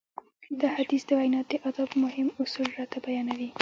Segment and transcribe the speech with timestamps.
[0.61, 3.49] دا حديث د وينا د ادابو مهم اصول راته بيانوي.